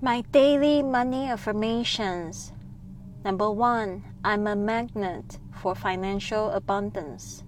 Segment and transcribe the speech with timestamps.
[0.00, 2.52] My daily money affirmations.
[3.24, 7.40] Number one, I'm a magnet for financial abundance.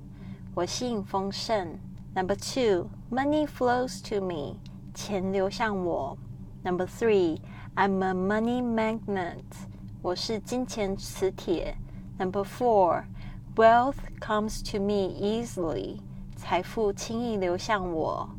[0.55, 1.79] 我吸引丰盛。
[2.15, 4.57] Number two, money flows to me.
[4.95, 6.19] 钱流向我。
[6.65, 7.39] Number three,
[7.77, 9.45] I'm a money magnet.
[10.03, 11.77] 我是金钱磁铁。
[12.19, 13.05] Number four,
[13.55, 16.01] wealth comes to me easily.
[16.35, 18.31] 财富轻易流向我。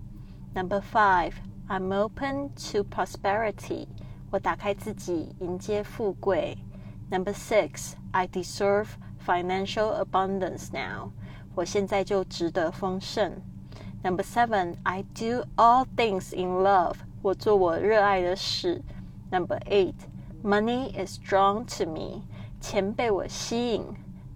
[0.54, 1.34] Number five,
[1.68, 3.88] I'm open to prosperity.
[4.32, 6.58] 我打开自己，迎接富贵。
[7.10, 8.88] Number six, I deserve
[9.26, 11.12] financial abundance now.
[11.56, 13.42] 我现在就值得丰盛。
[14.04, 16.96] Number seven, I do all things in love.
[17.22, 18.82] 我做我热爱的事。
[19.32, 19.96] Number eight,
[20.44, 22.24] money is drawn to me.
[22.62, 23.86] 钱被我吸引。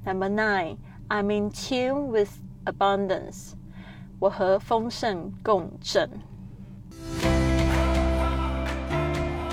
[0.05, 0.77] Number nine,
[1.07, 2.31] I'm in tune with
[2.65, 3.53] abundance.
[4.19, 6.09] 我和丰盛共振。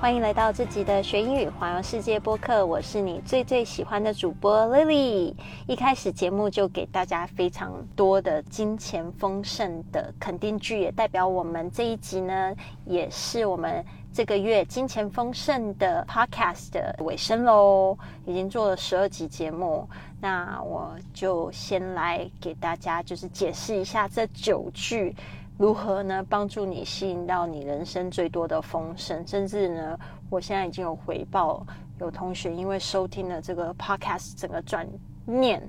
[0.00, 5.34] 欢迎来到这集的学英语环游世界播客，我是你最最喜欢的主播 Lily。
[5.66, 12.54] 一开始节目就给大家非常多的金钱丰盛的肯定句，也代表我们这一集呢，
[12.86, 17.98] 也是我们这个月金钱丰盛的 Podcast 的尾声喽。
[18.24, 19.88] 已经做了十二集节目，
[20.20, 25.16] 那我就先来给大家就是解释一下这九句。
[25.58, 26.24] 如何呢？
[26.28, 29.98] 帮助你吸引到你人生最多的丰盛，甚至呢，
[30.30, 31.66] 我现在已经有回报，
[32.00, 34.88] 有同学因为收听了这个 podcast，整个转
[35.26, 35.60] 念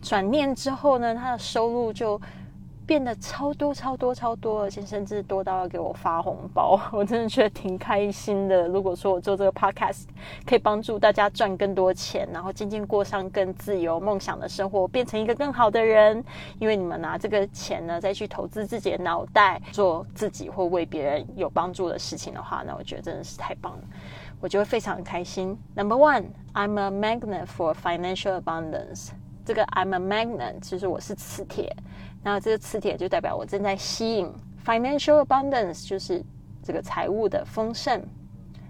[0.00, 2.20] 转念之后呢，他的收入就。
[2.88, 8.66] 变得超多超多超多，而且甚至多到要给我发红包， 我真的觉得挺开心的。
[8.66, 10.04] 如果说我做这个 podcast
[10.46, 16.24] 可以帮助大家赚更多钱，然后渐渐过上更自由梦想的生活，变成一个更好的人，
[16.58, 23.82] 因为你们拿这个钱呢再去投资自己的脑袋，做自己或为别人有帮助的事情的话，那我觉得真的是太棒了，
[24.40, 25.54] 我就会非常开心。
[25.76, 29.10] Number one, I'm a magnet for financial abundance。
[29.48, 31.74] 这个 I'm a magnet 就是我是磁铁。
[32.22, 34.30] 那这个磁铁就代表我正在吸引
[34.62, 36.22] financial abundance，就是
[36.62, 37.98] 这个财务的丰盛。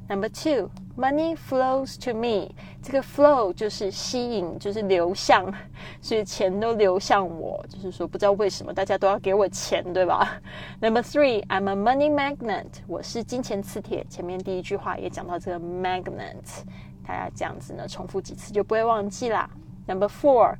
[0.09, 2.55] Number two, money flows to me。
[2.81, 5.53] 这个 flow 就是吸引，就是流向，
[6.01, 7.67] 所以钱都流向我。
[7.69, 10.41] 就是说，不知道为什么大家都要给我钱，对吧
[10.81, 12.69] ？Number three, I'm a money magnet。
[12.87, 14.07] 我是金钱磁铁。
[14.09, 16.63] 前面第一句话也讲到这个 magnet，
[17.05, 19.51] 大家这样子呢，重复几次就不会忘记啦。
[19.89, 20.55] Number four,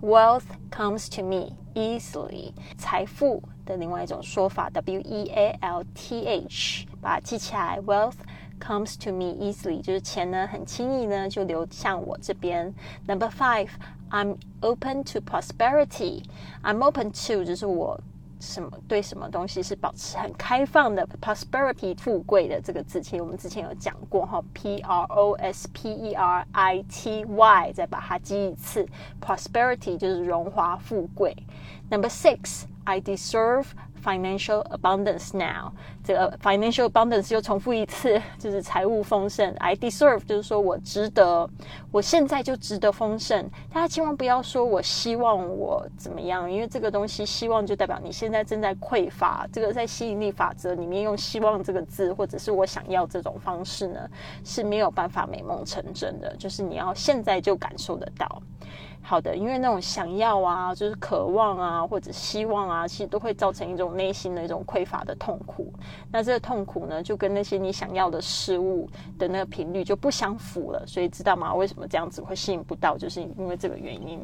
[0.00, 7.80] wealth comes to me。easily 财富的另外一种说法，W E A L T H，把它记起来。
[7.80, 8.16] Wealth
[8.60, 12.74] comes to me easily，就是钱呢很轻易呢就流向我这边。
[13.06, 17.98] Number five，I'm open to prosperity。I'm open to 就是我。
[18.39, 28.87] 什么对什么东西是保持很开放的？prosperity 富贵的这个字，其实我们之前有讲过哈，p r o s p e r i t y，再把它记一次
[29.19, 31.35] ，prosperity 就是荣华富贵。
[31.89, 33.65] Number six，I deserve。
[34.03, 35.71] Financial abundance now，
[36.01, 39.53] 这个 financial abundance 又重复一次，就是财务丰盛。
[39.55, 41.49] I deserve 就是说我值得，
[41.91, 43.49] 我现在就值得丰盛。
[43.73, 49.45] 大家千万不要说我希望我怎么样，因为这个东西希望就代表你现在正在匮乏。
[49.51, 54.09] 这个在吸引力法则里面用希望这个字，或者是我想要这种方式呢，
[54.45, 56.33] 是没有办法美梦成真的。
[56.37, 58.41] 就是你要现在就感受得到。
[59.09, 65.71] 好的，因为那种想要啊，就是渴望啊，或者希望啊，其实都会造成一种内心的一种匮乏的痛苦。
[66.11, 68.85] 那这个痛苦呢，就跟那些你想要的事物
[69.17, 70.85] 的那个频率就不相符了。
[70.85, 71.55] 所以知道吗？
[71.55, 72.97] 为什么这样子会吸引不到？
[72.97, 74.19] 就是因为这个原因。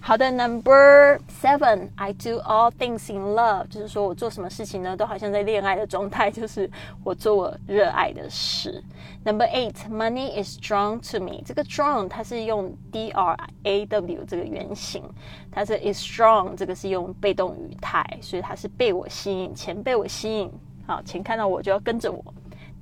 [0.00, 6.68] 好的，Number Seven，I do all things in love，就是说我做什么事情呢，都好像在恋爱的状态，就是
[7.04, 8.82] 我做我热爱的事。
[9.24, 14.23] Number Eight，Money is drawn to me，这个 drawn 它是用 D R A W。
[14.26, 15.02] 这个原型，
[15.50, 20.50] 它是 is strong，这个是用被动语态，所以它是被我吸引，钱被我吸引，
[20.86, 22.24] 好，钱看到我就要跟着我。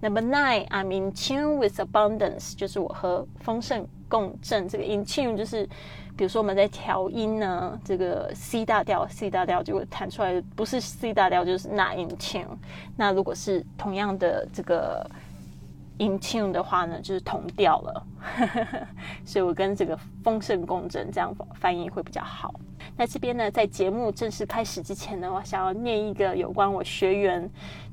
[0.00, 4.68] Number nine，I'm in tune with abundance，就是我和丰盛共振。
[4.68, 5.64] 这个 in tune 就是，
[6.16, 12.46] 比如说我们在调音呢，这个 C 大调，C 大调就会弹出来，不是 C 大调就是 not in tune。
[12.96, 15.08] 那如果是同样的这个。
[15.98, 18.06] In tune 的话呢，就是同调了，
[19.24, 22.54] 所以我跟这个丰盛共振这样翻译会比较好。
[22.96, 27.48] 那这边呢，在节目正式开始之前呢，我想要念一个有关我学员。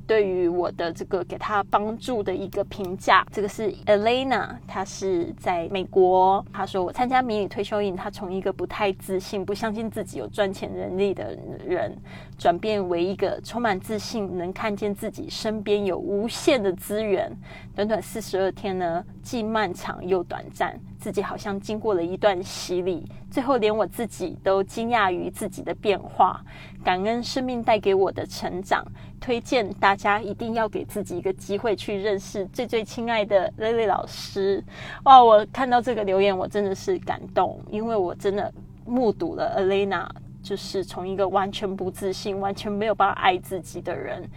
[0.09, 6.43] 对于我的这个给他帮助的一个评价，这个是 Elena，她是在美国。
[6.51, 11.95] 她说我参加迷你退休营，她从一个不太自信、不相信自己有赚钱能力的人，
[12.39, 17.31] 转变为一个充满自信、能看见自己身边有无限的资源。
[17.75, 23.09] 短短四十二天呢，既漫长又短暂，自己好像经过了一段洗礼。
[23.31, 26.43] 最后，连我自己都惊讶于自己的变化，
[26.83, 28.85] 感恩生命带给我的成长。
[29.21, 34.63] 推荐大家一定要给自己一个机会去认识最最亲爱的 Lily 老师。
[35.03, 38.51] 哇，我看到这个留言，我真的是感动，因为我真的
[38.85, 40.07] 目睹了 Elena，
[40.41, 44.27] 就是从一个完全不自信、完全没有办法爱自己的人，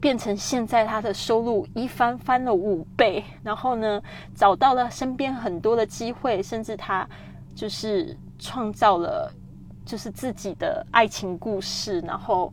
[0.00, 4.02] 变成现在他的收入一翻翻了五倍，然后呢，
[4.34, 7.08] 找到了身边很多的机会，甚至他
[7.54, 9.32] 就是创造了
[9.84, 12.52] 就是自己的爱情故事，然后。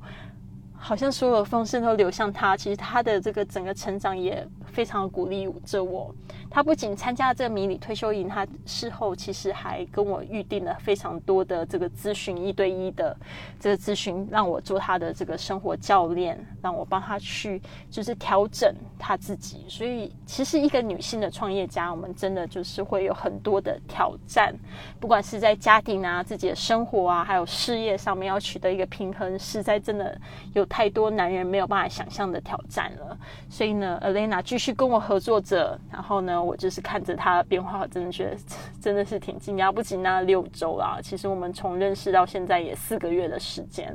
[0.88, 6.16] 好像所有的风声都流向他，其实他的这个整个成长也非常鼓励着我。
[6.50, 13.14] 他不仅参加这个迷你退休营，他事后其实还跟我预定了非常多的这个咨询，一对一的
[13.60, 17.62] 这个咨询，让我做他的这个生活教练，让我帮他去
[17.92, 19.66] 就是调整他自己。
[19.68, 24.56] 所以，其实一个女性的创业家，我们真的就是会有很多的挑战，
[25.02, 30.18] 不管是在家庭啊、自己的生活啊，还有事业上面要取得一个平衡，实在真的
[30.54, 33.18] 有太多男人没有办法想象的挑战了。
[33.50, 36.44] 所以呢，Elena 继续跟我合作着，然后呢。
[36.44, 38.38] 我就是看着她的变化，真的觉得
[38.80, 39.72] 真的是挺惊讶。
[39.72, 43.92] 不仅那六周啊，其实我们从认识到现在也四个月的时间，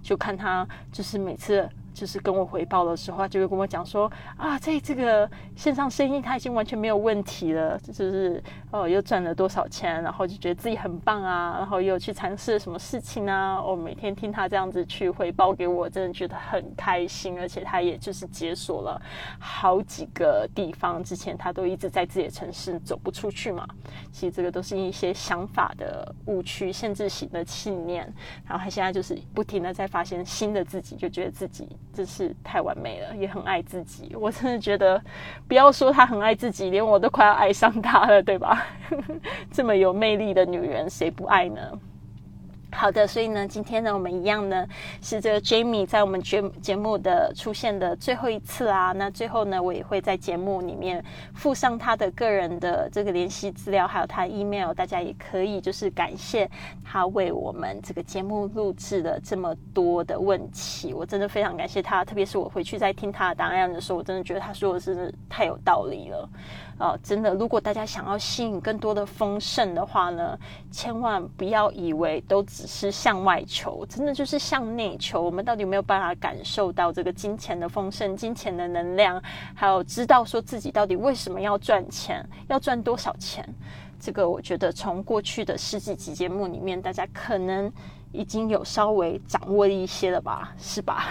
[0.00, 1.68] 就看她就是每次。
[1.92, 13.60] 就是跟我回报的时候，他就会跟我讲说啊，在这个线上生意他已经完全没有问题了，就是哦又赚了多少钱，然后就觉得自己很棒啊，然后又去尝试了什么事情啊。
[13.62, 19.00] 我每天听他这样子去回报给我，真的觉得很开心，而且他也就是解锁了
[19.38, 23.66] 好几个地方，之前他都一直在自己的城市走不出去嘛。
[24.12, 28.04] 其实这个都是一些想法的误区、限制型的信念，
[28.46, 31.68] 然后他现在就是不停的在发现新的自己，就觉得自己。
[31.92, 34.14] 真是太完美了，也很爱自己。
[34.18, 35.02] 我真的觉得，
[35.48, 38.66] 不要说她很爱自己，连我都快要爱上她了，对吧？
[39.50, 41.60] 这么有魅力的女人，谁不爱呢？
[42.72, 44.66] 好的，所以呢，今天呢，我们一样呢，
[45.02, 48.92] 是这个 Jamie 在我们节节目的出现的最后一次啊。
[48.92, 56.48] 那最后呢，我也会在节目里面附上他的个人的这个联系资料，还有他 email，大家也可以就是感谢
[56.84, 60.94] 他为我们这个节目录制了这么多的问题。
[60.94, 66.28] 我真的非常感谢他，特别是我回去在听他的答案的时候，我真的觉得他说的是太有道理了。
[66.80, 70.38] 哦，真的，如果大家想要吸引更多的丰盛的话呢，
[70.70, 75.20] 千万不要以为都只是向外求，真的就是向内求。
[75.20, 79.22] 我们到底有没有办法感受到这个金钱的丰盛、金钱的能量，
[79.54, 83.46] 还有知道说自己到底为什么要赚钱，要赚多少钱？
[84.00, 87.70] 这个我觉得从过去的十几集节目里面，大家可能。
[88.11, 91.07] 已经有稍微掌握一些了吧，是吧？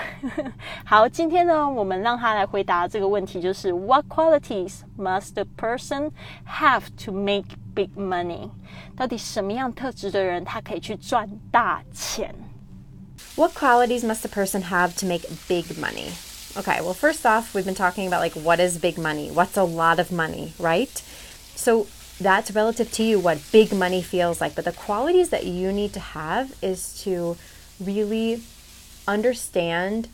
[0.85, 6.13] 好，今天呢，我们让他来回答这个问题，就是 What qualities must a person
[6.49, 8.51] have to make big money？
[8.97, 12.35] 到底什么样特质的人他可以去赚大钱？
[13.37, 16.13] What qualities must a person have to make big money?
[16.57, 19.31] Okay, well, first off, we've been talking about like what is big money?
[19.31, 20.89] What's a lot of money, right?
[21.57, 21.87] So
[22.20, 24.56] that's relative to you what big money feels like.
[24.56, 27.38] But the qualities that you need to have is to
[27.80, 28.42] really
[29.08, 30.10] understand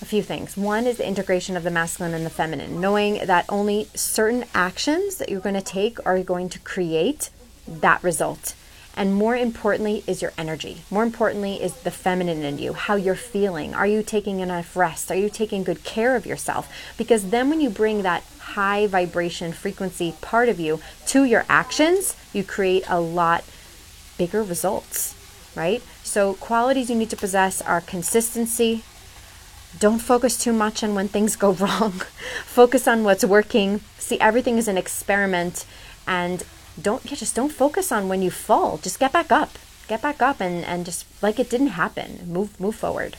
[0.00, 0.56] a few things.
[0.56, 5.16] One is the integration of the masculine and the feminine, knowing that only certain actions
[5.16, 7.30] that you're going to take are going to create
[7.66, 8.54] that result.
[8.96, 10.82] And more importantly, is your energy.
[10.90, 13.74] More importantly, is the feminine in you, how you're feeling.
[13.74, 15.10] Are you taking enough rest?
[15.10, 16.72] Are you taking good care of yourself?
[16.96, 18.22] Because then, when you bring that
[18.54, 23.44] high vibration frequency part of you to your actions, you create a lot
[24.16, 25.14] bigger results,
[25.56, 25.82] right?
[26.02, 28.84] So, qualities you need to possess are consistency.
[29.80, 31.92] Don't focus too much on when things go wrong.
[32.44, 33.80] focus on what's working.
[33.98, 35.66] See, everything is an experiment
[36.06, 36.44] and
[36.80, 38.78] don't yeah, just don't focus on when you fall.
[38.78, 39.50] Just get back up.
[39.88, 42.20] Get back up and, and just like it didn't happen.
[42.26, 43.16] Move move forward.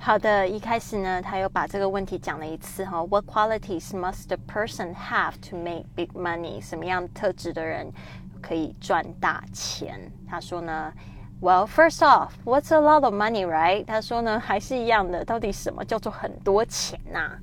[0.00, 3.04] 好的，一开始呢，他又把这个问题讲了一次哈。
[3.04, 6.62] What qualities must a person have to make big money？
[6.62, 7.92] 什么样特质的人
[8.40, 10.10] 可以赚大钱？
[10.26, 10.92] 他说呢
[11.40, 13.84] Well, first off, what's a lot of money, right?
[13.84, 17.38] 他说呢，还是一样的，到底什么叫做很多钱呐、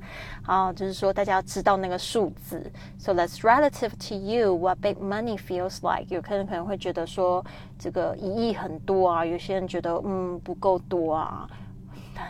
[0.46, 0.74] 啊？
[0.74, 2.72] 就是说大家要知道那个数字。
[2.98, 6.08] So that's relative to you what big money feels like.
[6.14, 7.46] 有客人可能会觉得说
[7.78, 11.48] 这个一亿很多啊，有些人觉得嗯不够多啊。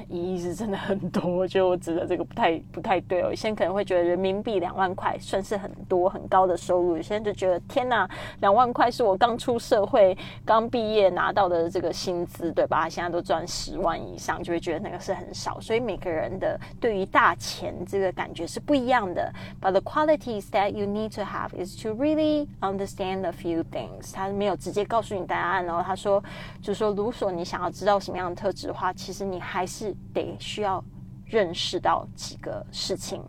[0.08, 3.30] 一亿是真的很多，我觉得我指的这个不太不太对哦。
[3.30, 12.89] 有些人可能会觉得人民币两万块算是很多很高的收入，有些人就觉得天哪，两万块是我刚出社会、刚毕业拿到的这个薪资，对吧？
[12.89, 15.60] 现在都赚十万以上，就会觉得那个是很少。
[15.60, 19.32] 所以每个人的对于大钱这个感觉是不一样的。
[19.62, 24.13] But the qualities that you need to have is to really understand a few things。
[24.13, 26.24] 他没有直接告诉你答案，然后他说，
[26.62, 29.75] 就是说，如果你想要知道什么样的特质的话，其实你还是。
[29.75, 30.83] 是得需要
[31.26, 33.23] 认识到几个事情。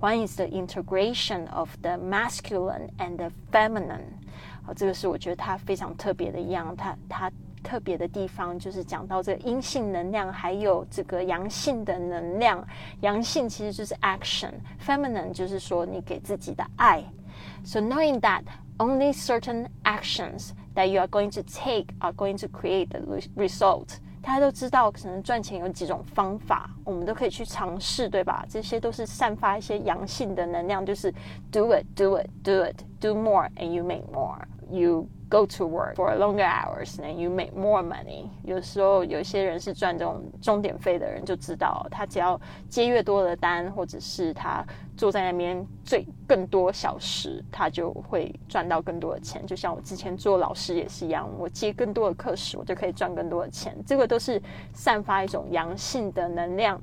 [0.00, 4.18] One is the integration of the masculine and the feminine。
[4.62, 6.76] 好，这个是我觉得它非常特别的一样。
[6.76, 12.66] 它它特别的地方就是讲到这个阴性能量，还有这个阳性的能量。
[13.00, 17.04] 阳性其实就是 action，feminine 就是说你给自己的爱。
[17.64, 18.42] So knowing that
[18.78, 23.00] only certain actions that you are going to take are going to create the
[23.36, 23.98] result。
[24.25, 28.45] 大家都知道，可能赚钱有几种方法，我们都可以去尝试，对吧？
[28.49, 31.13] 这些都是散发一些阳性的能量，就是
[31.51, 34.37] do it, do it, do it, do more, and you make more.
[34.71, 38.29] You go to work for longer hours, and you make more money.
[38.43, 42.39] 有时候有些人是赚这种钟点费的人，就知道他只要
[42.69, 44.65] 接越多的单，或者是他
[44.95, 49.45] 坐在那边最更多小时，他就会赚到更多的钱。
[49.45, 53.75] 就像我之前做老师也是一样，我接更多的课时，我就可以赚更多的钱。
[53.85, 54.41] 这个都是
[54.73, 56.79] 散发一种阳性的能量。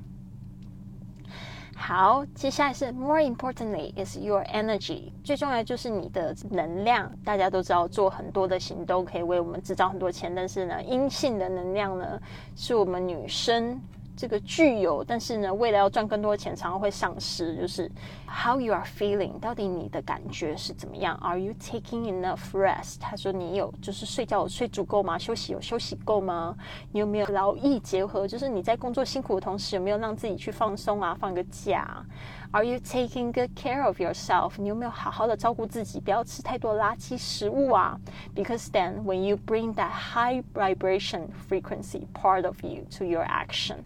[1.81, 7.11] 好，接下来是 more importantly is your energy，最重要就是你的能量。
[7.25, 12.21] 大家都知道，做很多的行动可以为我们制造很多钱，但是呢，阴性的能量呢，
[12.55, 13.81] 是我们女生。
[14.15, 17.55] 这个具有，但是呢，为了要赚更多钱，常常会丧失。
[17.55, 17.89] 就是
[18.31, 22.97] how you are feeling，到底你的感觉是怎么样？Are you taking enough rest？
[22.99, 25.17] 他说你有就是睡觉有睡足够吗？
[25.17, 26.55] 休息有休息够吗？
[26.91, 28.27] 你有没有劳逸结合？
[28.27, 32.05] 就是你在工作辛苦的同时，有没有让自己去放松啊，放个假
[32.51, 34.53] ？Are you taking good care of yourself？
[34.57, 37.99] 你有没有好好的照顾自己，不要吃太多垃圾食物啊
[38.35, 43.77] ？Because then when you bring that high vibration frequency part of you to your action，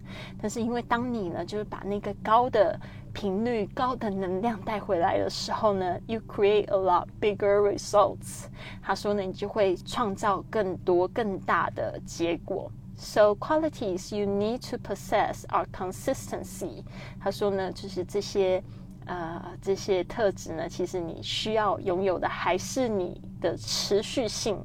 [0.42, 2.80] 但是因为当你呢，就是把那个高的
[3.16, 8.48] 频率、高的能量带回来的时候呢，you create a lot bigger results。
[8.84, 12.70] 他说呢，你就会创造更多、更大的结果。
[12.98, 16.84] So qualities you need to possess are consistency。
[17.20, 18.62] 他说呢，就是这些
[19.06, 24.62] 呃这些特质呢，其实你需要拥有的还是你的持续性。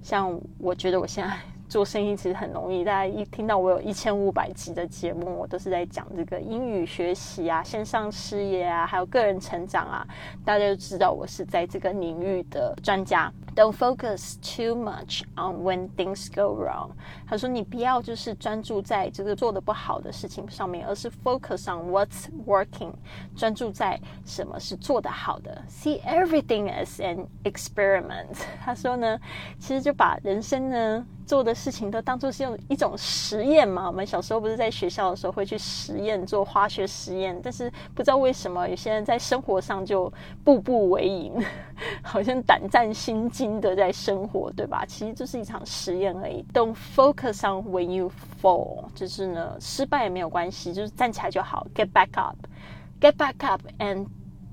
[0.00, 1.36] 像我觉得我现在
[1.68, 10.06] 做生意其实很容易，大家一听到我有一千五百集的节目，我都是在讲这个英语学习啊、线上事业啊，还有个人成长啊，
[10.44, 13.32] 大家就知道我是在这个领域的专家。
[13.54, 16.90] Don't focus too much on when things go wrong。
[17.26, 22.92] 他说你不要就是专注在这个做的不好的事情上面，而是 focus on what's working，
[23.36, 25.60] 专注在什么是做得好的。
[25.68, 28.38] See everything as an experiment。
[28.64, 29.18] 他说呢，
[29.58, 33.86] 其实就把人生呢做的事情都当做是用一种实验嘛。
[33.86, 40.10] 我们小时候不是在学校的时候会去实验做化学实验，但是不知道为什么有些人在生活上就
[40.42, 41.34] 步步为营，
[42.02, 43.58] 好像胆战心惊。
[43.58, 44.84] 的在生活，对吧？
[44.86, 46.44] 其实就是一场实验而已。
[46.54, 48.08] Don't focus on when you
[48.40, 51.66] fall，就是呢，失败也没有关系，就是站起来就好。
[51.74, 54.06] Get back up，get back up and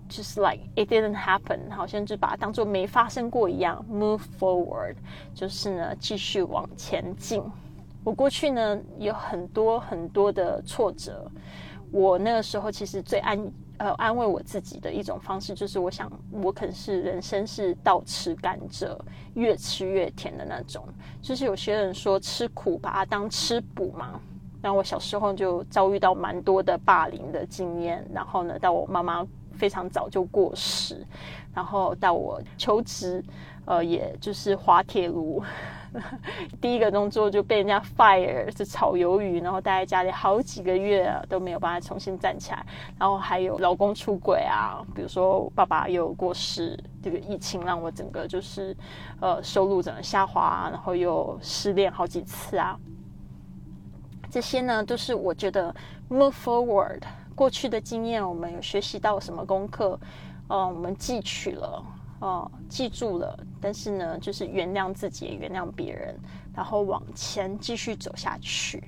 [0.10, 3.86] just like it didn't happen，好像就把它当做没发生过一样。
[3.92, 4.96] Move forward，
[5.34, 7.44] 就是呢，继续往前进。
[8.04, 11.30] 我过去呢有很多很多的挫折，
[11.92, 13.52] 我那个时候其实最安。
[13.78, 18.98] 呃，安慰我自己的一种方式，就是我想，我可能是人生是倒吃甘蔗，
[19.34, 20.88] 越吃越甜的那种。
[21.22, 24.18] 就是有些人说吃苦把它当吃补嘛。
[24.62, 31.06] 然后我小时候就遭遇到蛮多的霸凌的经验，然后呢，到我妈妈非常早就过世，
[31.54, 33.24] 然后到我求职，
[33.66, 35.42] 呃，也就是滑铁卢。
[36.60, 42.66] 第一个动作就被人家 fire，是炒鱿鱼，然后待在家里好几个月都没有办法重新站起来，
[43.00, 48.76] 然后还有老公出轨啊，比如说爸爸又过世，这个疫情让我整个就是
[49.22, 52.78] 呃收入整个下滑，然后又失恋好几次啊，
[54.30, 55.74] 这些呢都是我觉得
[56.10, 57.00] move forward
[57.36, 60.00] 过去的经验，我们有学习到什么功课，
[60.48, 61.84] 呃，我们汲取了。
[62.20, 66.18] 哦，记住了，但是呢，就是原谅自己，原谅别人，
[66.56, 68.82] 然后往前继续走下去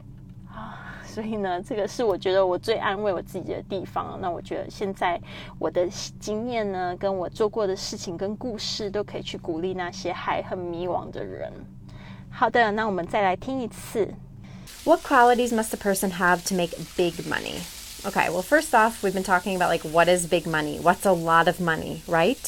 [0.50, 0.96] 啊。
[1.06, 4.18] 所以呢，这个是我觉得我最安慰我自己的地方。
[4.22, 5.20] 那我觉得现在
[5.60, 5.86] 我的
[6.20, 11.52] 经验呢，跟我做过的事情跟故事，都可以去鼓励那些还很迷惘的人。
[12.30, 14.14] 好的，那我们再来听一次。
[14.86, 17.60] What qualities must a person have to make big money?
[18.08, 20.80] Okay, well, first off, we've been talking about like what is big money?
[20.80, 22.40] What's a lot of money, right?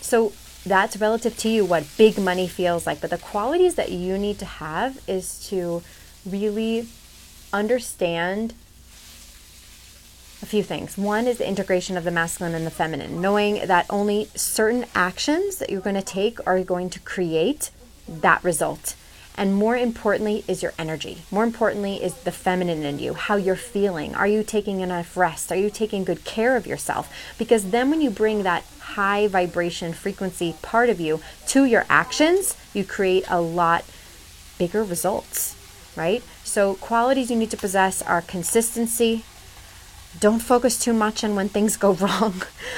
[0.00, 0.32] So
[0.64, 3.02] that's relative to you what big money feels like.
[3.02, 5.82] But the qualities that you need to have is to
[6.24, 6.88] really
[7.52, 8.54] understand
[10.40, 10.96] a few things.
[10.96, 15.56] One is the integration of the masculine and the feminine, knowing that only certain actions
[15.56, 17.70] that you're going to take are going to create
[18.08, 18.94] that result.
[19.36, 21.22] And more importantly, is your energy.
[21.30, 24.14] More importantly, is the feminine in you, how you're feeling.
[24.14, 25.50] Are you taking enough rest?
[25.50, 27.12] Are you taking good care of yourself?
[27.36, 32.56] Because then, when you bring that high vibration frequency part of you to your actions,
[32.72, 33.84] you create a lot
[34.56, 35.56] bigger results,
[35.96, 36.22] right?
[36.44, 39.24] So, qualities you need to possess are consistency.
[40.20, 42.34] Don't focus too much on when things go wrong.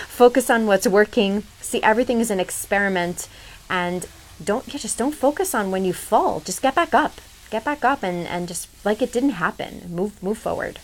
[0.09, 1.43] focus on what's working.
[1.61, 3.29] See, everything is an experiment.
[3.69, 4.07] And
[4.44, 6.42] don't yeah, just don't focus on when you fall.
[6.46, 7.14] Just get back up.
[7.50, 9.84] Get back up and, and just like it didn't happen.
[9.90, 10.78] Move move forward.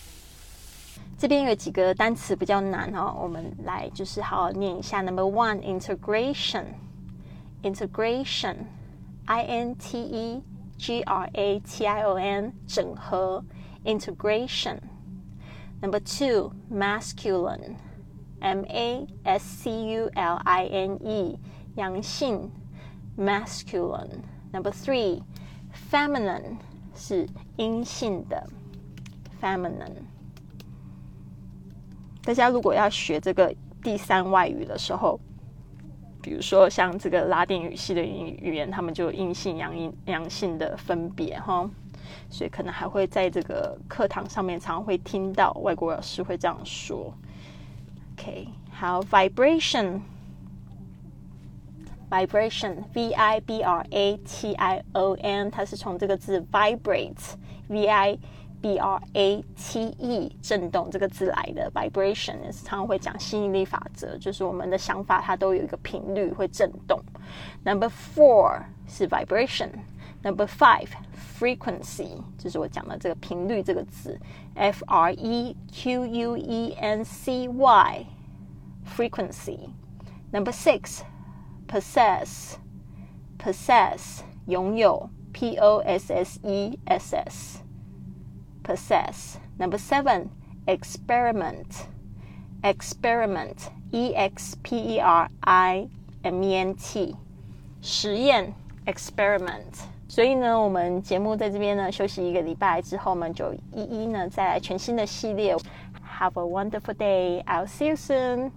[1.18, 5.01] 这边有几个单词比较难哦，我们来就是好好念一下。
[5.01, 6.66] Number one, integration,
[7.63, 8.66] integration,
[9.25, 10.44] I N T E
[10.77, 13.44] G R A T I O N，整合，
[13.84, 14.80] integration.
[15.82, 17.77] Number two, masculine,
[18.42, 21.39] M A S C U L I N E，
[21.75, 22.51] 阳性。
[23.16, 24.23] Masculine.
[24.52, 25.23] Number three,
[25.90, 26.57] feminine
[26.95, 27.26] 是
[27.57, 28.47] 阴性的
[29.40, 30.04] feminine。
[32.23, 35.19] 大家如果要学这个第三外语的时候，
[36.21, 41.69] 比如说像这个拉丁语系的语语言，他们就阴性、阳阴、阳性的分别哈，
[42.31, 47.12] 所以可能还会在这个课堂上面常常会听到外国老师会这样说。
[48.16, 50.00] OK，好，vibration。
[52.12, 57.34] vibration v i b r a t i o n，它是从这个字 vibrate
[57.68, 58.18] v i
[58.62, 61.72] b r a t e 震动这个字来的。
[61.74, 67.00] vibration 也是常常会讲吸引力法则，就是我们的想法它都有一个频率会震动。
[67.64, 70.88] Number four 是 vibration。Number five
[71.40, 74.20] frequency 就是我讲的这个频率这个字，
[74.55, 78.05] f r e q u e n c y
[78.98, 81.01] frequency。Number six
[81.72, 82.55] possess
[83.38, 87.60] possess 拥有 p o s s e s s
[88.64, 90.27] possess number seven
[90.66, 91.86] experiment
[92.62, 95.88] experiment e x p e r i
[96.24, 97.16] m e n t
[97.81, 98.53] 实验
[98.86, 105.55] experiment 所以呢，我们节目在这边呢休息一个礼拜之后，我们就一一呢再来全新的系列。
[106.20, 107.44] Have a wonderful day.
[107.44, 108.51] I'll see you soon.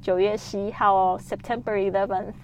[0.00, 2.34] 九月十一号哦，September eleventh.